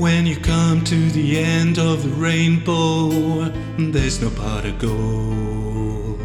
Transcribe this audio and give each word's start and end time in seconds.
When 0.00 0.24
you 0.24 0.36
come 0.36 0.82
to 0.84 1.10
the 1.10 1.38
end 1.38 1.78
of 1.78 2.02
the 2.02 2.08
rainbow, 2.08 3.50
there's 3.76 4.18
no 4.22 4.30
pot 4.30 4.64
of 4.64 4.78
gold. 4.78 6.18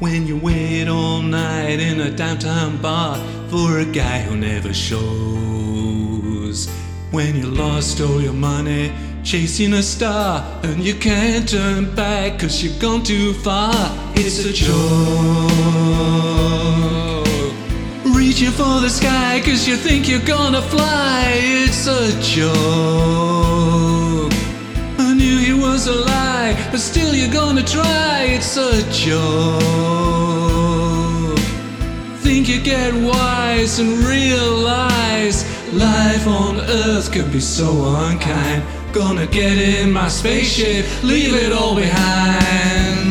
When 0.00 0.26
you 0.26 0.36
wait 0.36 0.88
all 0.88 1.22
night 1.22 1.78
in 1.78 2.00
a 2.00 2.10
downtown 2.10 2.82
bar 2.82 3.16
for 3.50 3.78
a 3.78 3.84
guy 3.84 4.18
who 4.22 4.36
never 4.36 4.74
shows. 4.74 6.68
When 7.12 7.36
you 7.36 7.46
lost 7.46 8.00
all 8.00 8.20
your 8.20 8.32
money 8.32 8.92
chasing 9.22 9.74
a 9.74 9.82
star 9.84 10.44
and 10.64 10.82
you 10.82 10.94
can't 10.94 11.48
turn 11.48 11.94
back 11.94 12.40
cause 12.40 12.64
you've 12.64 12.80
gone 12.80 13.04
too 13.04 13.32
far. 13.32 13.76
It's 14.16 14.44
a 14.44 14.52
joke. 18.38 18.48
Reaching 18.48 18.56
for 18.56 18.80
the 18.80 18.88
sky 18.88 19.40
cause 19.44 19.66
you 19.66 19.76
think 19.76 20.08
you're 20.08 20.20
gonna 20.20 20.62
fly. 20.62 21.32
It's 21.34 21.86
a 21.86 22.10
joke. 22.20 22.52
I 24.98 25.14
knew 25.14 25.38
he 25.38 25.52
was 25.52 25.86
a 25.88 25.94
lie, 25.94 26.56
but 26.70 26.80
still 26.80 27.14
you're 27.14 27.32
gonna 27.32 27.64
try. 27.64 28.26
It's 28.36 28.56
a 28.56 28.82
joke. 28.92 29.58
Think 32.22 32.48
you 32.48 32.60
get 32.60 32.94
wise 32.94 33.78
and 33.80 33.98
realize 34.04 35.44
life 35.72 36.26
on 36.26 36.60
earth 36.60 37.10
can 37.12 37.30
be 37.32 37.40
so 37.40 37.94
unkind. 38.06 38.62
Gonna 38.92 39.26
get 39.26 39.58
in 39.58 39.92
my 39.92 40.08
spaceship, 40.08 40.86
leave 41.02 41.34
it 41.34 41.52
all 41.52 41.74
behind. 41.74 43.07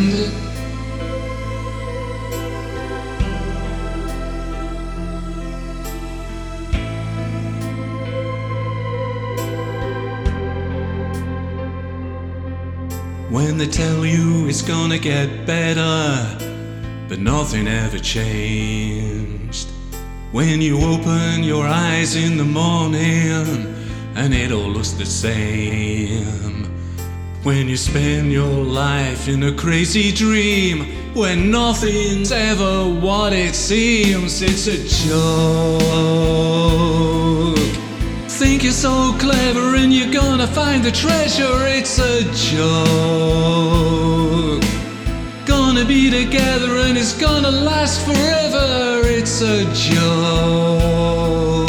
When 13.37 13.59
they 13.59 13.67
tell 13.67 14.03
you 14.03 14.47
it's 14.47 14.63
gonna 14.63 14.97
get 14.97 15.45
better, 15.45 16.25
but 17.07 17.19
nothing 17.19 17.67
ever 17.67 17.99
changed. 17.99 19.67
When 20.31 20.59
you 20.59 20.79
open 20.81 21.43
your 21.43 21.67
eyes 21.67 22.15
in 22.15 22.37
the 22.37 22.43
morning 22.43 23.75
and 24.15 24.33
it 24.33 24.51
all 24.51 24.71
looks 24.71 24.93
the 24.93 25.05
same. 25.05 26.65
When 27.43 27.69
you 27.69 27.77
spend 27.77 28.31
your 28.31 28.63
life 28.63 29.27
in 29.27 29.43
a 29.43 29.51
crazy 29.51 30.11
dream, 30.11 30.87
when 31.13 31.51
nothing's 31.51 32.31
ever 32.31 32.89
what 32.89 33.33
it 33.33 33.53
seems, 33.53 34.41
it's 34.41 34.65
a 34.65 34.79
joke. 35.11 36.47
Think 38.37 38.61
you're 38.63 38.71
so 38.71 39.13
clever 39.17 39.75
and 39.77 39.91
you're 39.91 40.11
gonna 40.11 40.45
find 40.45 40.83
the 40.83 40.91
treasure, 40.91 41.65
it's 41.65 41.97
a 41.97 42.21
joke. 42.51 42.61
Gonna 45.47 45.83
be 45.83 46.11
together 46.11 46.77
and 46.85 46.95
it's 46.99 47.19
gonna 47.19 47.49
last 47.49 48.05
forever, 48.05 49.01
it's 49.05 49.41
a 49.41 49.65
joke. 49.73 51.67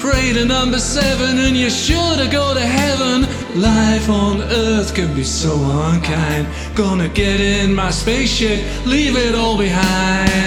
Pray 0.00 0.32
to 0.32 0.44
number 0.44 0.80
seven 0.80 1.38
and 1.38 1.56
you're 1.56 1.70
sure 1.70 2.16
to 2.16 2.26
go 2.26 2.54
to 2.54 2.60
heaven. 2.60 3.28
Life 3.54 4.10
on 4.10 4.42
earth 4.42 4.96
can 4.96 5.14
be 5.14 5.22
so 5.22 5.54
unkind. 5.92 6.48
Gonna 6.74 7.08
get 7.08 7.40
in 7.40 7.72
my 7.72 7.92
spaceship, 7.92 8.64
leave 8.84 9.16
it 9.16 9.36
all 9.36 9.56
behind. 9.56 10.43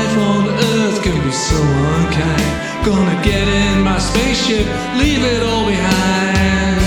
Life 0.00 0.18
on 0.18 0.48
earth 0.48 1.02
can 1.02 1.22
be 1.22 1.30
so 1.30 1.60
unkind. 1.60 2.86
Gonna 2.86 3.22
get 3.22 3.46
in 3.46 3.82
my 3.82 3.98
spaceship, 3.98 4.66
leave 4.96 5.22
it 5.22 5.42
all 5.42 5.66
behind. 5.66 6.80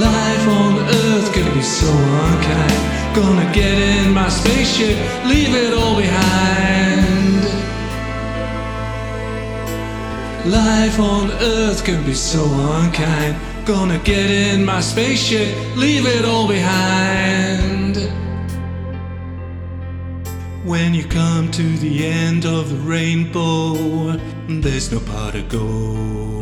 Life 0.00 0.37
on 0.48 0.78
earth 0.78 1.32
can 1.32 1.54
be 1.54 1.62
so 1.62 1.90
unkind. 2.26 3.16
Gonna 3.16 3.52
get 3.52 3.78
in 3.78 4.12
my 4.12 4.28
spaceship, 4.28 4.96
leave 5.26 5.54
it 5.54 5.72
all 5.74 5.96
behind. 5.96 7.44
Life 10.46 10.98
on 10.98 11.30
earth 11.30 11.84
can 11.84 12.04
be 12.06 12.14
so 12.14 12.44
unkind. 12.80 13.36
Gonna 13.66 13.98
get 13.98 14.30
in 14.30 14.64
my 14.64 14.80
spaceship, 14.80 15.54
leave 15.76 16.06
it 16.06 16.24
all 16.24 16.48
behind. 16.48 17.96
When 20.64 20.94
you 20.94 21.04
come 21.04 21.50
to 21.50 21.76
the 21.78 22.06
end 22.06 22.46
of 22.46 22.70
the 22.70 22.76
rainbow, 22.76 24.18
there's 24.48 24.90
no 24.92 25.00
pot 25.00 25.34
of 25.34 25.48
gold. 25.48 26.37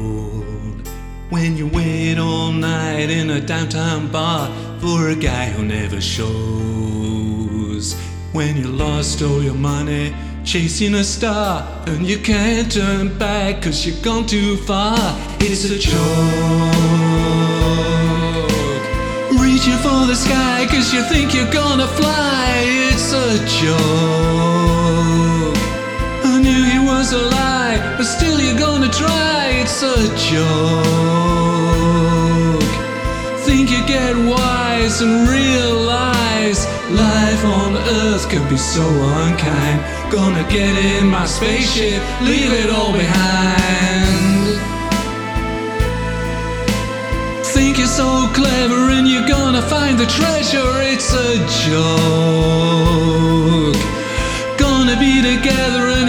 When 1.46 1.56
you 1.56 1.68
wait 1.68 2.18
all 2.18 2.50
night 2.50 3.08
in 3.08 3.30
a 3.30 3.40
downtown 3.40 4.10
bar 4.10 4.50
for 4.80 5.10
a 5.10 5.14
guy 5.14 5.44
who 5.44 5.64
never 5.64 6.00
shows. 6.00 7.94
When 8.32 8.56
you 8.56 8.66
lost 8.66 9.22
all 9.22 9.40
your 9.40 9.54
money 9.54 10.12
chasing 10.44 10.96
a 10.96 11.04
star 11.04 11.64
and 11.86 12.04
you 12.04 12.18
can't 12.18 12.68
turn 12.72 13.16
back 13.16 13.62
cause 13.62 13.86
you've 13.86 14.02
gone 14.02 14.26
too 14.26 14.56
far. 14.56 14.98
It's 15.38 15.64
a 15.70 15.78
joke. 15.78 16.02
Reaching 19.40 19.78
for 19.84 20.04
the 20.10 20.16
sky 20.16 20.66
cause 20.68 20.92
you 20.92 21.02
think 21.02 21.32
you're 21.32 21.52
gonna 21.52 21.86
fly. 21.86 22.64
It's 22.90 23.12
a 23.12 23.38
joke. 23.60 23.76
I 26.24 26.40
knew 26.42 26.64
he 26.72 26.80
was 26.84 27.12
a 27.12 27.22
lie, 27.22 27.78
but 27.96 28.04
still 28.04 28.40
you're 28.40 28.58
gonna 28.58 28.90
try. 28.90 29.45
It's 29.68 29.82
a 29.82 29.96
joke. 30.30 30.46
Think 33.40 33.68
you 33.68 33.84
get 33.84 34.14
wise 34.14 35.00
and 35.02 35.28
realize 35.28 36.64
life 36.88 37.44
on 37.44 37.76
earth 37.76 38.28
can 38.30 38.48
be 38.48 38.58
so 38.58 38.86
unkind. 39.24 39.82
Gonna 40.12 40.44
get 40.48 40.78
in 40.78 41.08
my 41.08 41.26
spaceship, 41.26 42.00
leave 42.22 42.52
it 42.52 42.70
all 42.70 42.92
behind. 42.92 44.60
Think 47.44 47.78
you're 47.78 47.88
so 47.88 48.30
clever 48.34 48.90
and 48.96 49.08
you're 49.08 49.26
gonna 49.26 49.62
find 49.62 49.98
the 49.98 50.06
treasure. 50.06 50.80
It's 50.92 51.12
a 51.12 51.44
joke. 51.66 53.35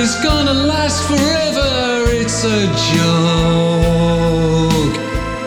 It's 0.10 0.24
gonna 0.24 0.54
last 0.54 1.04
forever. 1.04 2.06
It's 2.08 2.46
a 2.46 2.60
joke. 2.94 4.16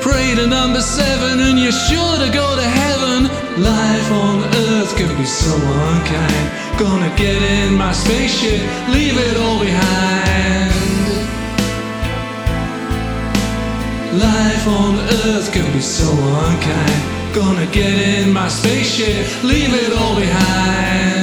Pray 0.02 0.34
to 0.34 0.46
number 0.46 0.82
seven 0.82 1.40
and 1.40 1.58
you're 1.58 1.72
sure 1.72 2.18
to 2.18 2.28
go 2.30 2.56
to 2.56 2.66
heaven. 2.82 3.30
Life 3.56 4.10
on 4.12 4.44
earth 4.66 4.94
can 4.98 5.16
be 5.16 5.24
so 5.24 5.56
unkind. 5.56 6.78
Gonna 6.78 7.08
get 7.16 7.40
in 7.42 7.74
my 7.74 7.92
spaceship, 7.94 8.60
leave 8.92 9.16
it 9.16 9.36
all 9.38 9.60
behind. 9.60 10.74
Life 14.28 14.66
on 14.68 14.98
earth 15.24 15.50
can 15.54 15.72
be 15.72 15.80
so 15.80 16.12
unkind. 16.48 17.34
Gonna 17.34 17.64
get 17.72 17.94
in 18.14 18.30
my 18.30 18.48
spaceship, 18.48 19.42
leave 19.42 19.72
it 19.72 19.94
all 19.96 20.16
behind. 20.16 21.19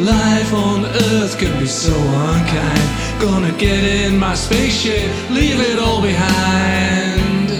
Life 0.00 0.54
on 0.54 0.86
earth 0.86 1.38
can 1.38 1.60
be 1.60 1.66
so 1.66 1.92
unkind. 1.92 3.20
Gonna 3.20 3.52
get 3.58 3.84
in 3.84 4.18
my 4.18 4.34
spaceship, 4.34 5.10
leave 5.28 5.60
it 5.60 5.78
all 5.78 6.00
behind. 6.00 7.50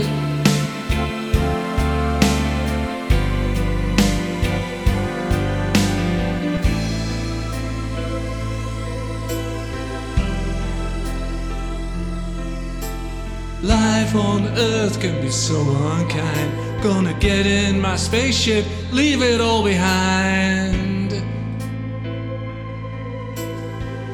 Life 13.63 14.15
on 14.15 14.47
earth 14.57 14.99
can 14.99 15.21
be 15.21 15.31
so 15.31 15.61
unkind. 15.61 16.83
Gonna 16.83 17.13
get 17.21 17.45
in 17.45 17.79
my 17.79 17.97
spaceship, 17.97 18.65
leave 18.93 19.21
it 19.21 19.43
all 19.43 19.63
behind. 19.63 21.00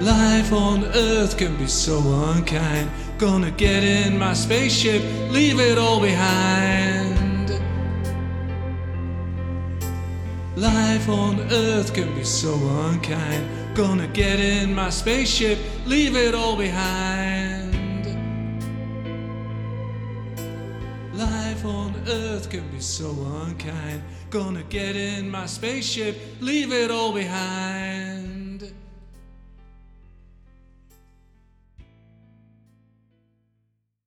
Life 0.06 0.53
on 0.53 0.85
Earth 0.85 1.37
can 1.37 1.56
be 1.56 1.67
so 1.67 1.99
unkind. 1.99 2.88
Gonna 3.19 3.50
get 3.50 3.82
in 3.82 4.17
my 4.17 4.35
spaceship, 4.35 5.03
leave 5.32 5.58
it 5.58 5.79
all 5.79 6.00
behind. 6.00 7.50
Life 10.55 11.08
on 11.08 11.41
Earth 11.50 11.93
can 11.93 12.14
be 12.14 12.23
so 12.23 12.55
unkind. 12.87 13.75
Gonna 13.75 14.06
get 14.06 14.38
in 14.38 14.73
my 14.73 14.91
spaceship, 14.91 15.58
leave 15.87 16.14
it 16.14 16.37
all 16.37 16.56
behind. 16.56 17.75
Life 21.14 21.64
on 21.64 21.97
Earth 22.06 22.49
can 22.49 22.70
be 22.70 22.81
so 22.81 23.11
unkind. 23.43 24.05
Gonna 24.31 24.62
get 24.69 24.94
in 24.94 25.29
my 25.29 25.47
spaceship, 25.47 26.17
leave 26.41 26.73
it 26.73 26.93
all 26.93 27.12
behind. 27.12 28.36